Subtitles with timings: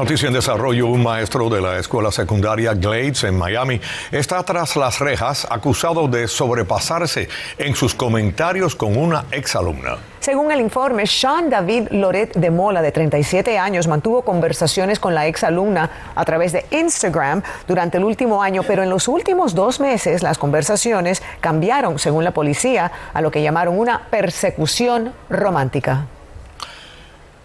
[0.00, 3.78] Noticia en desarrollo, un maestro de la escuela secundaria Glades en Miami
[4.10, 7.28] está tras las rejas acusado de sobrepasarse
[7.58, 9.98] en sus comentarios con una exalumna.
[10.20, 15.26] Según el informe, Sean David Loret de Mola, de 37 años, mantuvo conversaciones con la
[15.26, 20.22] exalumna a través de Instagram durante el último año, pero en los últimos dos meses
[20.22, 26.06] las conversaciones cambiaron, según la policía, a lo que llamaron una persecución romántica.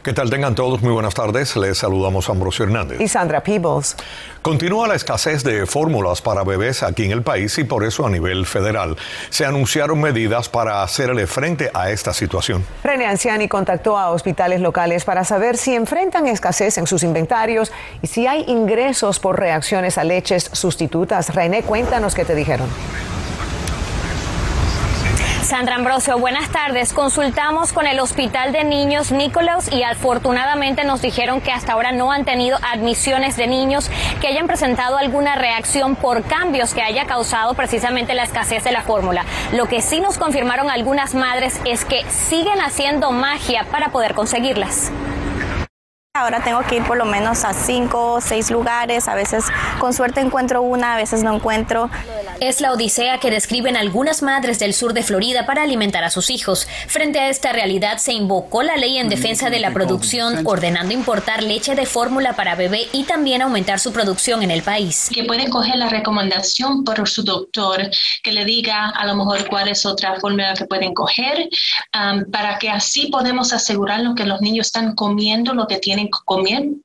[0.06, 0.30] ¿Qué tal?
[0.30, 1.56] Tengan todos muy buenas tardes.
[1.56, 3.02] Les saludamos a Ambrosio Hernández.
[3.02, 3.96] Y Sandra Peebles.
[4.44, 8.12] Continúa la escasez de fórmulas para bebés aquí en el país y por eso a
[8.12, 8.98] nivel federal
[9.32, 12.64] se anunciaron medidas para hacerle frente a esta situación.
[12.84, 17.72] René Anciani contactó a hospitales locales para saber si enfrentan escasez en sus inventarios
[18.04, 21.34] y si hay ingresos por reacciones a leches sustitutas.
[21.34, 22.70] René, cuéntanos qué te dijeron.
[25.46, 26.92] Sandra Ambrosio, buenas tardes.
[26.92, 32.12] Consultamos con el Hospital de Niños Nicholas y afortunadamente nos dijeron que hasta ahora no
[32.12, 37.54] han tenido admisiones de niños que hayan presentado alguna reacción por cambios que haya causado
[37.54, 39.24] precisamente la escasez de la fórmula.
[39.54, 44.92] Lo que sí nos confirmaron algunas madres es que siguen haciendo magia para poder conseguirlas.
[46.18, 49.44] Ahora tengo que ir por lo menos a cinco o seis lugares, a veces
[49.80, 51.90] con suerte encuentro una, a veces no encuentro.
[52.40, 56.30] Es la odisea que describen algunas madres del sur de Florida para alimentar a sus
[56.30, 56.70] hijos.
[56.88, 61.44] Frente a esta realidad se invocó la ley en defensa de la producción, ordenando importar
[61.44, 65.10] leche de fórmula para bebé y también aumentar su producción en el país.
[65.14, 67.90] Que puede coger la recomendación por su doctor,
[68.24, 71.50] que le diga a lo mejor cuál es otra fórmula que pueden coger,
[71.94, 76.78] um, para que así podemos asegurarnos que los niños están comiendo lo que tienen comiendo.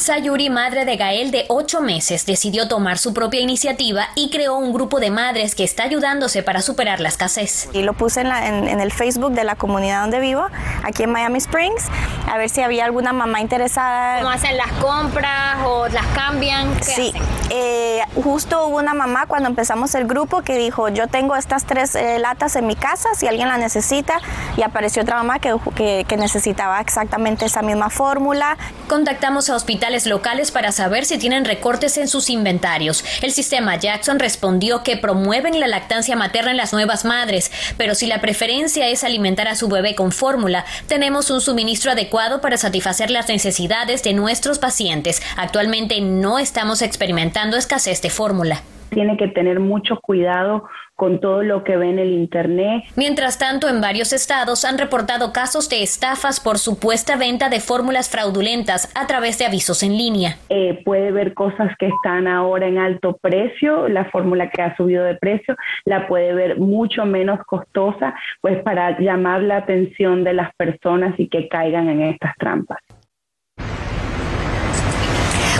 [0.00, 4.72] Sayuri, madre de Gael de ocho meses, decidió tomar su propia iniciativa y creó un
[4.72, 7.68] grupo de madres que está ayudándose para superar la escasez.
[7.74, 10.46] Y lo puse en, el Facebook de la comunidad donde vivo,
[10.84, 11.84] aquí en Miami Springs,
[12.26, 14.20] a ver si había alguna mamá interesada.
[14.20, 16.82] ¿Cómo hacen las compras o las cambian?
[16.82, 17.12] sí,
[17.50, 21.94] eh, justo hubo una mamá cuando empezamos el grupo que dijo, yo tengo estas tres
[21.94, 24.18] eh, latas en mi casa, si alguien la necesita,
[24.56, 28.56] y apareció otra mamá que, que, que necesitaba exactamente esa misma fórmula.
[28.88, 29.56] Contactamos a
[30.06, 33.04] locales para saber si tienen recortes en sus inventarios.
[33.22, 38.06] El sistema Jackson respondió que promueven la lactancia materna en las nuevas madres, pero si
[38.06, 43.10] la preferencia es alimentar a su bebé con fórmula, tenemos un suministro adecuado para satisfacer
[43.10, 45.22] las necesidades de nuestros pacientes.
[45.36, 48.62] Actualmente no estamos experimentando escasez de fórmula.
[48.90, 50.64] Tiene que tener mucho cuidado
[51.00, 52.84] con todo lo que ve en el Internet.
[52.94, 58.10] Mientras tanto, en varios estados han reportado casos de estafas por supuesta venta de fórmulas
[58.10, 60.36] fraudulentas a través de avisos en línea.
[60.50, 65.02] Eh, puede ver cosas que están ahora en alto precio, la fórmula que ha subido
[65.04, 70.54] de precio, la puede ver mucho menos costosa, pues para llamar la atención de las
[70.56, 72.78] personas y que caigan en estas trampas.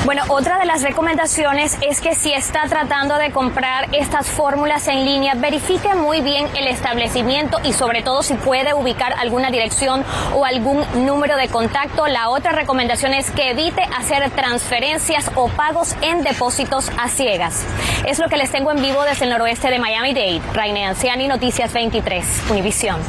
[0.05, 5.05] Bueno, otra de las recomendaciones es que si está tratando de comprar estas fórmulas en
[5.05, 10.03] línea, verifique muy bien el establecimiento y sobre todo si puede ubicar alguna dirección
[10.35, 12.07] o algún número de contacto.
[12.07, 17.67] La otra recomendación es que evite hacer transferencias o pagos en depósitos a ciegas.
[18.07, 20.41] Es lo que les tengo en vivo desde el noroeste de Miami-Dade.
[20.55, 23.01] Raine Anciani, Noticias 23, Univisión.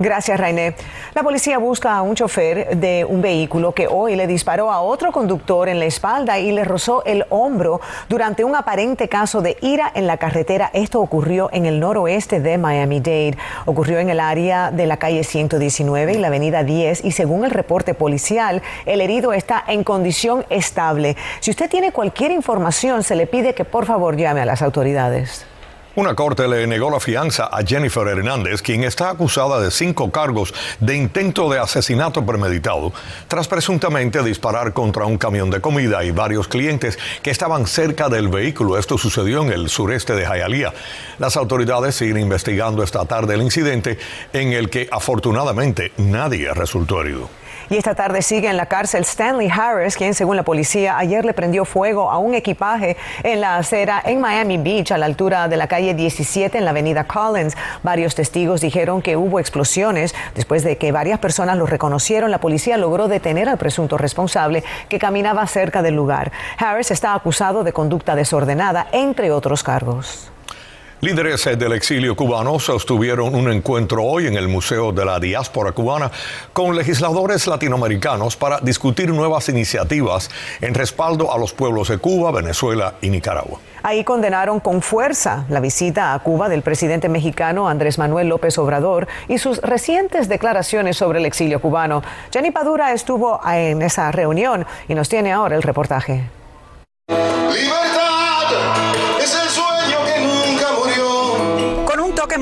[0.00, 0.76] Gracias, Rainé.
[1.12, 5.10] La policía busca a un chofer de un vehículo que hoy le disparó a otro
[5.10, 9.90] conductor en la espalda y le rozó el hombro durante un aparente caso de ira
[9.92, 10.70] en la carretera.
[10.72, 13.38] Esto ocurrió en el noroeste de Miami-Dade.
[13.66, 17.50] Ocurrió en el área de la calle 119 y la avenida 10 y según el
[17.50, 21.16] reporte policial, el herido está en condición estable.
[21.40, 25.44] Si usted tiene cualquier información, se le pide que por favor llame a las autoridades.
[25.94, 30.54] Una corte le negó la fianza a Jennifer Hernández, quien está acusada de cinco cargos
[30.78, 32.92] de intento de asesinato premeditado,
[33.26, 38.28] tras presuntamente disparar contra un camión de comida y varios clientes que estaban cerca del
[38.28, 38.78] vehículo.
[38.78, 40.72] Esto sucedió en el sureste de Hialeah.
[41.18, 43.98] Las autoridades siguen investigando esta tarde el incidente
[44.32, 47.37] en el que afortunadamente nadie resultó herido.
[47.70, 51.34] Y esta tarde sigue en la cárcel Stanley Harris, quien según la policía ayer le
[51.34, 55.58] prendió fuego a un equipaje en la acera en Miami Beach a la altura de
[55.58, 57.56] la calle 17 en la avenida Collins.
[57.82, 60.14] Varios testigos dijeron que hubo explosiones.
[60.34, 64.98] Después de que varias personas lo reconocieron, la policía logró detener al presunto responsable que
[64.98, 66.32] caminaba cerca del lugar.
[66.56, 70.30] Harris está acusado de conducta desordenada, entre otros cargos.
[71.00, 76.10] Líderes del exilio cubano sostuvieron un encuentro hoy en el Museo de la Diáspora Cubana
[76.52, 80.28] con legisladores latinoamericanos para discutir nuevas iniciativas
[80.60, 83.60] en respaldo a los pueblos de Cuba, Venezuela y Nicaragua.
[83.84, 89.06] Ahí condenaron con fuerza la visita a Cuba del presidente mexicano Andrés Manuel López Obrador
[89.28, 92.02] y sus recientes declaraciones sobre el exilio cubano.
[92.32, 96.37] Jenny Padura estuvo en esa reunión y nos tiene ahora el reportaje.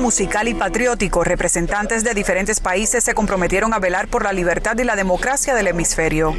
[0.07, 4.85] Musical y patriótico, representantes de diferentes países se comprometieron a velar por la libertad y
[4.85, 6.33] la democracia del hemisferio.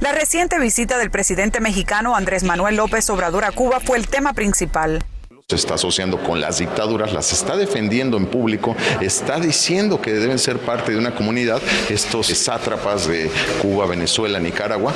[0.00, 4.32] La reciente visita del presidente mexicano Andrés Manuel López Obrador a Cuba fue el tema
[4.32, 5.04] principal
[5.48, 10.38] se está asociando con las dictaduras, las está defendiendo en público, está diciendo que deben
[10.38, 11.60] ser parte de una comunidad,
[11.90, 13.30] estos sátrapas de
[13.60, 14.94] Cuba, Venezuela, Nicaragua.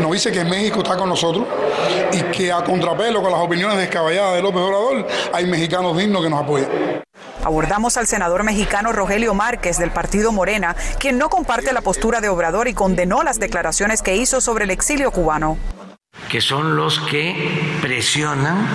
[0.00, 1.46] Nos dice que México está con nosotros
[2.12, 6.30] y que a contrapelo con las opiniones descabelladas de López Obrador, hay mexicanos dignos que
[6.30, 7.05] nos apoyan.
[7.46, 12.28] Abordamos al senador mexicano Rogelio Márquez del partido Morena, quien no comparte la postura de
[12.28, 15.56] Obrador y condenó las declaraciones que hizo sobre el exilio cubano.
[16.28, 18.66] Que son los que presionan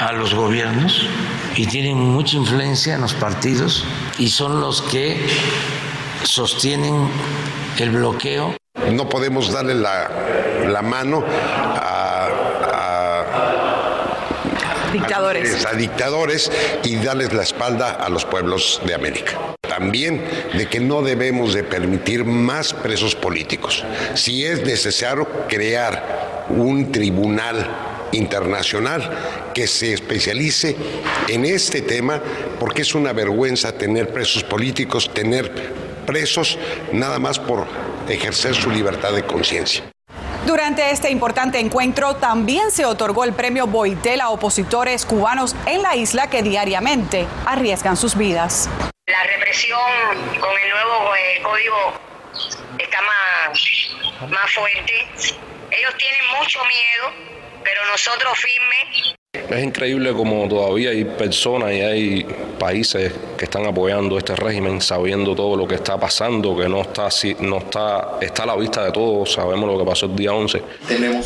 [0.00, 1.06] a los gobiernos
[1.54, 3.84] y tienen mucha influencia en los partidos
[4.18, 5.28] y son los que
[6.24, 7.08] sostienen
[7.78, 8.56] el bloqueo.
[8.90, 12.29] No podemos darle la, mano a,
[14.92, 15.66] dictadores.
[15.66, 16.50] A, dictadores
[16.84, 19.38] y darles la espalda a los pueblos de América.
[19.60, 20.22] También
[20.56, 23.84] de que no debemos de permitir más presos políticos.
[24.14, 27.66] Si es necesario crear un tribunal
[28.12, 29.08] internacional
[29.54, 30.76] que se especialice
[31.28, 32.20] en este tema,
[32.58, 35.52] porque es una vergüenza tener presos políticos, tener
[36.06, 36.58] presos
[36.92, 37.66] nada más por
[38.08, 39.84] ejercer su libertad de conciencia.
[40.46, 45.96] Durante este importante encuentro también se otorgó el premio Boitel a opositores cubanos en la
[45.96, 48.68] isla que diariamente arriesgan sus vidas.
[49.06, 49.80] La represión
[50.40, 51.92] con el nuevo eh, código
[52.78, 55.08] está más, más fuerte.
[55.70, 57.30] Ellos tienen mucho miedo
[57.62, 59.19] pero nosotros firmes.
[59.50, 62.26] Es increíble como todavía hay personas y hay
[62.58, 67.08] países que están apoyando este régimen sabiendo todo lo que está pasando, que no está,
[67.40, 70.62] no está, está a la vista de todos, sabemos lo que pasó el día 11.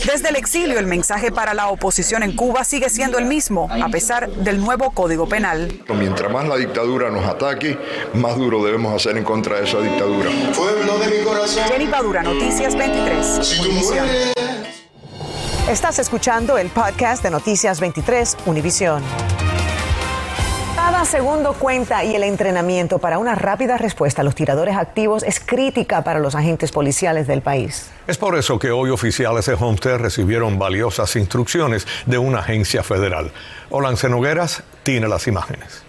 [0.07, 3.89] Desde el exilio el mensaje para la oposición en Cuba sigue siendo el mismo, a
[3.89, 5.71] pesar del nuevo Código Penal.
[5.99, 7.77] Mientras más la dictadura nos ataque,
[8.15, 10.31] más duro debemos hacer en contra de esa dictadura.
[10.57, 11.65] Pueblo de mi corazón.
[11.69, 14.44] Jenny Padura, Noticias 23.
[15.69, 19.03] Estás escuchando el podcast de Noticias 23 Univisión.
[20.77, 25.41] Cada segundo cuenta y el entrenamiento para una rápida respuesta a los tiradores activos es
[25.41, 27.91] crítica para los agentes policiales del país.
[28.07, 33.33] Es por eso que hoy oficiales de Homestead recibieron valiosas instrucciones de una agencia federal.
[33.71, 35.83] Olance Nogueras tiene las imágenes.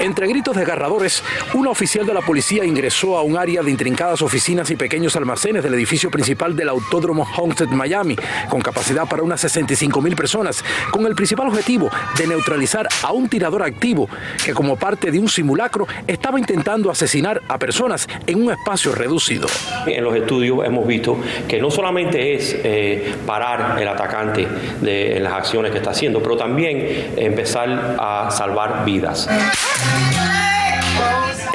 [0.00, 1.24] Entre gritos desgarradores,
[1.54, 5.64] una oficial de la policía ingresó a un área de intrincadas oficinas y pequeños almacenes
[5.64, 8.14] del edificio principal del Autódromo Homestead Miami,
[8.48, 13.28] con capacidad para unas 65 mil personas, con el principal objetivo de neutralizar a un
[13.28, 14.08] tirador activo
[14.44, 19.48] que como parte de un simulacro estaba intentando asesinar a personas en un espacio reducido.
[19.84, 21.18] En los estudios hemos visto
[21.48, 24.46] que no solamente es eh, parar el atacante
[24.80, 29.28] de las acciones que está haciendo, pero también empezar a salvar vidas.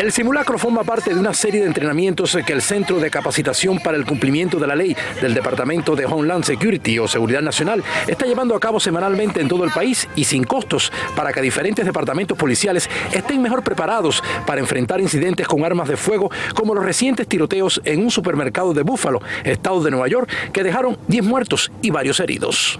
[0.03, 3.95] El simulacro forma parte de una serie de entrenamientos que el Centro de Capacitación para
[3.95, 8.53] el Cumplimiento de la Ley del Departamento de Homeland Security o Seguridad Nacional está llevando
[8.53, 12.89] a cabo semanalmente en todo el país y sin costos para que diferentes departamentos policiales
[13.13, 18.03] estén mejor preparados para enfrentar incidentes con armas de fuego como los recientes tiroteos en
[18.03, 22.77] un supermercado de Buffalo, estado de Nueva York, que dejaron 10 muertos y varios heridos.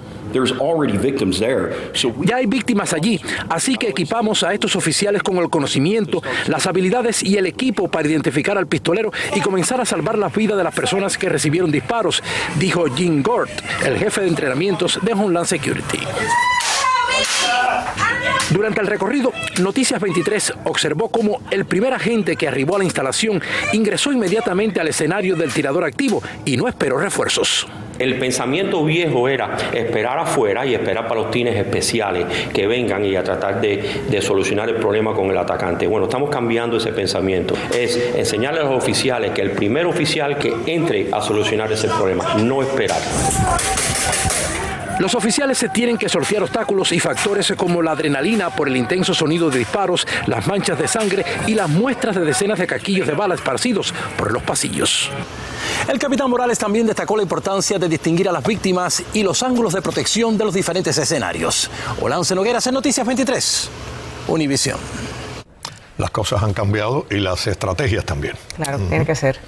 [2.22, 7.24] Ya hay víctimas allí, así que equipamos a estos oficiales con el conocimiento, las habilidades
[7.24, 10.74] y el equipo para identificar al pistolero y comenzar a salvar las vidas de las
[10.74, 12.24] personas que recibieron disparos,
[12.60, 13.52] dijo Jim Gort,
[13.86, 16.00] el jefe de entrenamientos de Homeland Security.
[18.50, 23.42] Durante el recorrido, Noticias 23 observó cómo el primer agente que arribó a la instalación
[23.72, 27.68] ingresó inmediatamente al escenario del tirador activo y no esperó refuerzos.
[28.00, 33.16] El pensamiento viejo era esperar afuera y esperar para los tines especiales que vengan y
[33.16, 35.86] a tratar de, solucionar el problema con el atacante.
[35.86, 37.56] Bueno, estamos cambiando ese pensamiento.
[37.74, 42.36] Es enseñarle a los oficiales que el primer oficial que entre a solucionar ese problema,
[42.36, 43.00] no esperar.
[45.04, 49.14] Los oficiales se tienen que sortear obstáculos y factores como la adrenalina por el intenso
[49.14, 53.14] sonido de disparos, las manchas de sangre y las muestras de decenas de caquillos de
[53.14, 55.10] bala esparcidos por los pasillos.
[55.90, 59.74] El capitán Morales también destacó la importancia de distinguir a las víctimas y los ángulos
[59.74, 61.70] de protección de los diferentes escenarios.
[62.00, 63.70] Olance Nogueras en Noticias 23,
[64.30, 64.80] Univisión
[65.98, 68.36] las cosas han cambiado y las estrategias también.
[68.56, 69.40] Claro, tiene que ser.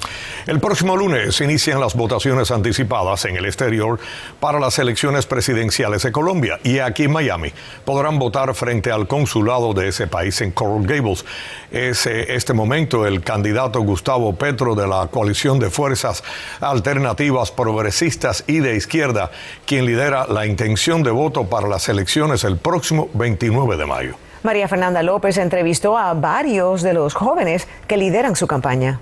[0.45, 3.99] El próximo lunes inician las votaciones anticipadas en el exterior
[4.39, 7.51] para las elecciones presidenciales de Colombia y aquí en Miami
[7.83, 11.25] podrán votar frente al consulado de ese país en Coral Gables.
[11.71, 16.23] Es eh, este momento el candidato Gustavo Petro de la coalición de fuerzas
[16.61, 19.31] alternativas progresistas y de izquierda
[19.65, 24.24] quien lidera la intención de voto para las elecciones el próximo 29 de mayo.
[24.45, 28.99] María Fernanda López entrevistó a varios de los jóvenes que lideran su campaña.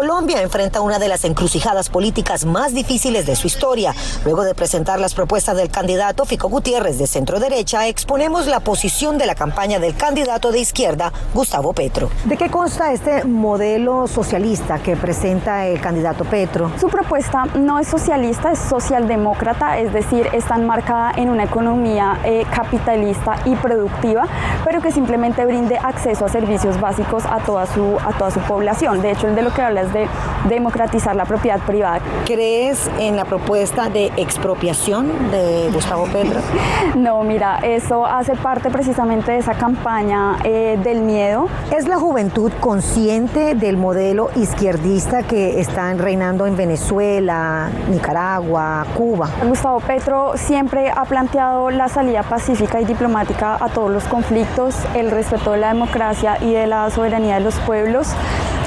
[0.00, 3.94] Colombia enfrenta una de las encrucijadas políticas más difíciles de su historia.
[4.24, 9.18] Luego de presentar las propuestas del candidato Fico Gutiérrez de centro derecha, exponemos la posición
[9.18, 12.08] de la campaña del candidato de izquierda, Gustavo Petro.
[12.24, 16.72] ¿De qué consta este modelo socialista que presenta el candidato Petro?
[16.80, 22.46] Su propuesta no es socialista, es socialdemócrata, es decir, está enmarcada en una economía eh,
[22.50, 24.26] capitalista y productiva,
[24.64, 29.02] pero que simplemente brinde acceso a servicios básicos a toda su, a toda su población.
[29.02, 30.08] De hecho, el de lo que habla de
[30.48, 32.00] democratizar la propiedad privada.
[32.24, 36.40] ¿Crees en la propuesta de expropiación de Gustavo Petro?
[36.96, 41.48] no, mira, eso hace parte precisamente de esa campaña eh, del miedo.
[41.70, 49.28] ¿Es la juventud consciente del modelo izquierdista que están reinando en Venezuela, Nicaragua, Cuba?
[49.46, 55.10] Gustavo Petro siempre ha planteado la salida pacífica y diplomática a todos los conflictos, el
[55.10, 58.14] respeto de la democracia y de la soberanía de los pueblos.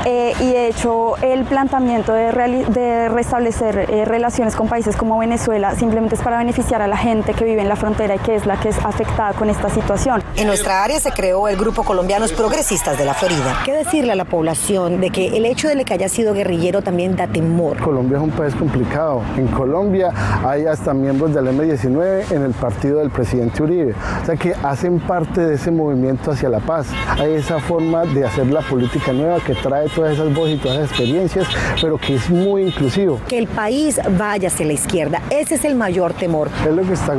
[0.05, 2.31] Eh, y de hecho el planteamiento de,
[2.69, 7.33] de restablecer eh, relaciones con países como Venezuela simplemente es para beneficiar a la gente
[7.33, 10.23] que vive en la frontera y que es la que es afectada con esta situación.
[10.35, 13.61] En nuestra área se creó el Grupo Colombianos Progresistas de la Florida.
[13.65, 17.15] ¿Qué decirle a la población de que el hecho de que haya sido guerrillero también
[17.15, 17.77] da temor?
[17.79, 19.21] Colombia es un país complicado.
[19.37, 20.11] En Colombia
[20.45, 23.93] hay hasta miembros del M19 en el partido del presidente Uribe.
[24.21, 26.87] O sea que hacen parte de ese movimiento hacia la paz.
[27.19, 30.77] Hay esa forma de hacer la política nueva que trae todas esas voces y todas
[30.77, 31.47] esas experiencias,
[31.81, 33.19] pero que es muy inclusivo.
[33.27, 36.49] Que el país vaya hacia la izquierda, ese es el mayor temor.
[36.67, 37.13] Es lo que está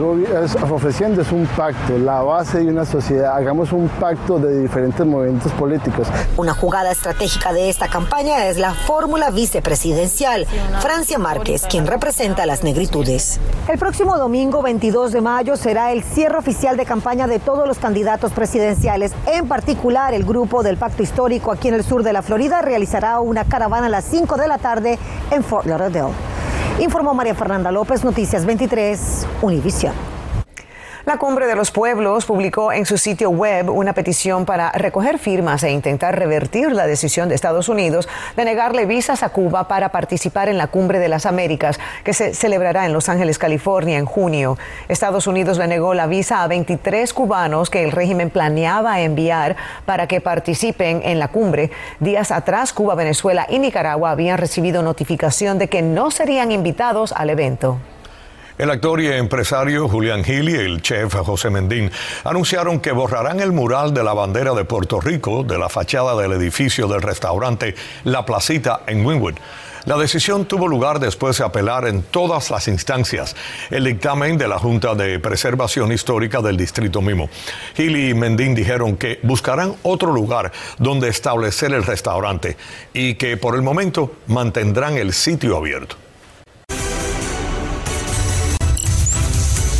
[0.62, 3.36] ofreciendo, es un pacto, la base de una sociedad.
[3.36, 6.08] Hagamos un pacto de diferentes movimientos políticos.
[6.36, 10.46] Una jugada estratégica de esta campaña es la fórmula vicepresidencial.
[10.80, 13.40] Francia Márquez, quien representa las negritudes.
[13.68, 17.78] El próximo domingo 22 de mayo será el cierre oficial de campaña de todos los
[17.78, 22.22] candidatos presidenciales, en particular el grupo del Pacto Histórico aquí en el sur de la
[22.22, 24.98] Florida realizará una caravana a las 5 de la tarde
[25.30, 26.12] en Fort Lauderdale.
[26.80, 30.13] Informó María Fernanda López, Noticias 23, Univisión.
[31.06, 35.62] La Cumbre de los Pueblos publicó en su sitio web una petición para recoger firmas
[35.62, 40.48] e intentar revertir la decisión de Estados Unidos de negarle visas a Cuba para participar
[40.48, 44.56] en la Cumbre de las Américas, que se celebrará en Los Ángeles, California, en junio.
[44.88, 50.06] Estados Unidos le negó la visa a 23 cubanos que el régimen planeaba enviar para
[50.06, 51.70] que participen en la cumbre.
[52.00, 57.28] Días atrás, Cuba, Venezuela y Nicaragua habían recibido notificación de que no serían invitados al
[57.28, 57.78] evento.
[58.56, 61.90] El actor y empresario Julián Gil y el chef José Mendín
[62.22, 66.30] anunciaron que borrarán el mural de la bandera de Puerto Rico de la fachada del
[66.34, 69.34] edificio del restaurante La Placita en Wynwood.
[69.86, 73.34] La decisión tuvo lugar después de apelar en todas las instancias
[73.70, 77.28] el dictamen de la Junta de Preservación Histórica del Distrito Mimo.
[77.74, 82.56] Gil y Mendín dijeron que buscarán otro lugar donde establecer el restaurante
[82.92, 86.03] y que por el momento mantendrán el sitio abierto.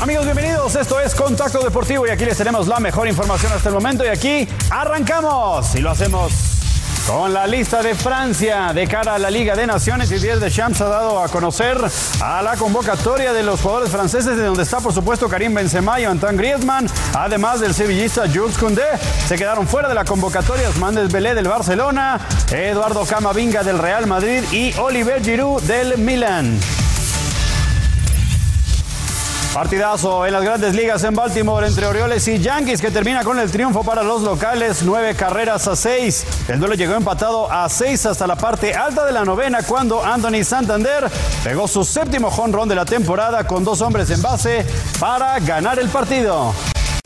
[0.04, 0.76] Amigos, bienvenidos.
[0.76, 4.04] Esto es Contacto Deportivo y aquí les tenemos la mejor información hasta el momento.
[4.04, 6.30] Y aquí arrancamos y lo hacemos
[7.06, 10.10] con la lista de Francia de cara a la Liga de Naciones.
[10.10, 11.78] Y Didier Deschamps ha dado a conocer
[12.20, 16.04] a la convocatoria de los jugadores franceses, de donde está, por supuesto, Karim Benzema y
[16.04, 18.84] Antoine Griezmann, además del sevillista Jules Koundé.
[19.26, 22.20] Se quedaron fuera de la convocatoria Osman Belé del Barcelona,
[22.52, 26.60] Eduardo Camavinga del Real Madrid y Oliver Giroud del Milan.
[29.54, 33.52] Partidazo en las grandes ligas en Baltimore entre Orioles y Yankees que termina con el
[33.52, 36.26] triunfo para los locales, nueve carreras a seis.
[36.48, 40.42] El duelo llegó empatado a seis hasta la parte alta de la novena cuando Anthony
[40.42, 41.08] Santander
[41.44, 44.66] pegó su séptimo jonrón de la temporada con dos hombres en base
[44.98, 46.52] para ganar el partido.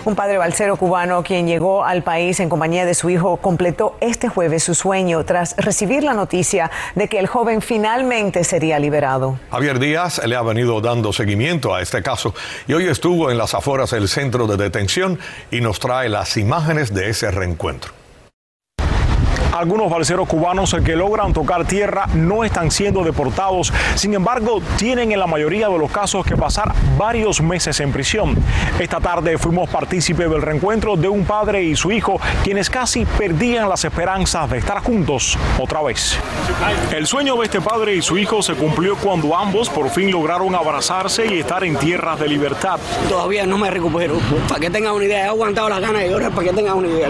[0.08, 4.30] Un padre balsero cubano quien llegó al país en compañía de su hijo completó este
[4.30, 9.38] jueves su sueño tras recibir la noticia de que el joven finalmente sería liberado.
[9.50, 12.34] Javier Díaz le ha venido dando seguimiento a este caso
[12.66, 15.18] y hoy estuvo en las afueras del centro de detención
[15.50, 17.97] y nos trae las imágenes de ese reencuentro.
[19.58, 25.18] Algunos balseros cubanos que logran tocar tierra no están siendo deportados, sin embargo tienen en
[25.18, 28.36] la mayoría de los casos que pasar varios meses en prisión.
[28.78, 33.68] Esta tarde fuimos partícipes del reencuentro de un padre y su hijo, quienes casi perdían
[33.68, 36.16] las esperanzas de estar juntos otra vez.
[36.94, 40.54] El sueño de este padre y su hijo se cumplió cuando ambos por fin lograron
[40.54, 42.78] abrazarse y estar en tierras de libertad.
[43.08, 44.20] Todavía no me recupero.
[44.48, 46.86] Para que tengan una idea, he aguantado las ganas de llorar para que tengan una
[46.86, 47.08] idea.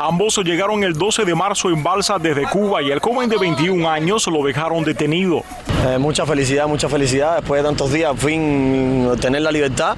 [0.00, 3.90] Ambos llegaron el 12 de marzo en Balsa desde Cuba y el joven de 21
[3.90, 5.42] años lo dejaron detenido.
[5.88, 7.38] Eh, mucha felicidad, mucha felicidad.
[7.38, 9.96] Después de tantos días, al fin, tener la libertad.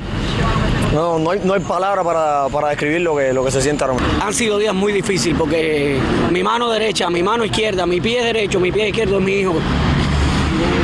[0.94, 3.84] No, no hay, no hay palabra para, para, describir lo que, lo que se siente
[3.84, 5.98] ahora Han sido días muy difíciles porque
[6.30, 9.54] mi mano derecha, mi mano izquierda, mi pie derecho, mi pie izquierdo es mi hijo.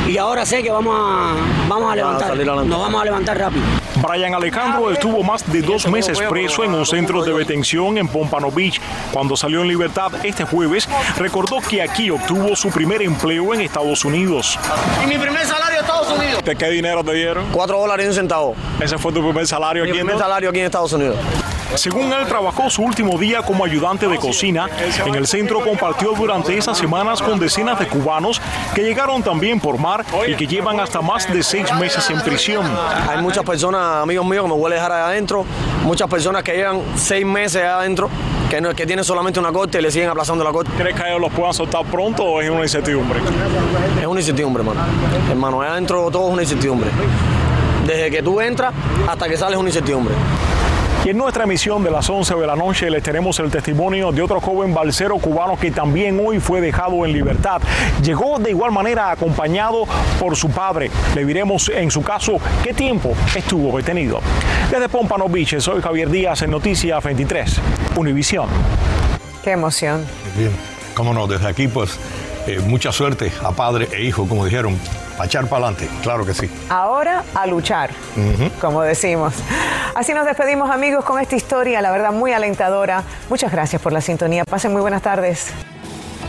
[0.08, 1.34] Y ahora sé que vamos a,
[1.68, 3.64] vamos a levantar, nos vamos a levantar rápido.
[3.96, 8.50] Brian Alejandro estuvo más de dos meses preso en un centro de detención en Pompano
[8.50, 8.80] Beach.
[9.12, 14.04] Cuando salió en libertad este jueves, recordó que aquí obtuvo su primer empleo en Estados
[14.04, 14.58] Unidos.
[15.02, 16.44] ¿Y mi primer salario en Estados Unidos?
[16.44, 17.46] ¿De qué dinero te dieron?
[17.50, 18.54] Cuatro dólares y un centavo.
[18.80, 19.98] ¿Ese fue tu primer salario mi aquí?
[19.98, 21.16] primer salario aquí en Estados Unidos.
[21.74, 24.68] Según él, trabajó su último día como ayudante de cocina.
[25.04, 28.40] En el centro compartió durante esas semanas con decenas de cubanos
[28.74, 32.66] que llegaron también por mar y que llevan hasta más de seis meses en prisión.
[33.08, 35.44] Hay muchas personas, amigos míos, que me vuelven a dejar adentro.
[35.84, 38.08] Muchas personas que llevan seis meses adentro,
[38.50, 40.70] que, no, que tienen solamente una corte y le siguen aplazando la corte.
[40.76, 43.20] ¿Crees que ellos los puedan soltar pronto o es una incertidumbre?
[44.00, 44.80] Es una incertidumbre, hermano.
[45.30, 46.90] Hermano, adentro todo es una incertidumbre.
[47.86, 48.74] Desde que tú entras
[49.08, 50.14] hasta que sales es una incertidumbre.
[51.06, 54.22] Y en nuestra emisión de las 11 de la noche les tenemos el testimonio de
[54.22, 57.62] otro joven balsero cubano que también hoy fue dejado en libertad.
[58.02, 59.84] Llegó de igual manera acompañado
[60.18, 60.90] por su padre.
[61.14, 64.18] Le diremos en su caso qué tiempo estuvo detenido.
[64.68, 67.60] Desde Pompano Beach, soy Javier Díaz en Noticias 23,
[67.94, 68.48] Univisión.
[69.44, 70.04] Qué emoción.
[70.36, 70.50] Bien,
[70.94, 72.00] cómo no, desde aquí pues
[72.48, 74.76] eh, mucha suerte a padre e hijo, como dijeron,
[75.18, 76.50] a echar para adelante, claro que sí.
[76.68, 78.50] Ahora a luchar, uh -huh.
[78.60, 79.34] como decimos.
[79.94, 83.02] Así nos despedimos amigos con esta historia, la verdad muy alentadora.
[83.28, 84.44] Muchas gracias por la sintonía.
[84.44, 85.52] Pasen muy buenas tardes.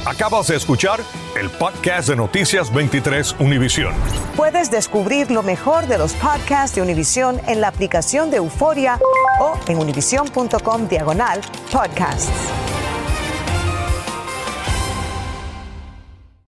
[0.05, 1.01] Acabas de escuchar
[1.37, 3.93] el podcast de Noticias 23 Univisión.
[4.37, 8.99] Puedes descubrir lo mejor de los podcasts de Univisión en la aplicación de Euforia
[9.41, 11.41] o en univision.com diagonal
[11.73, 12.31] podcasts.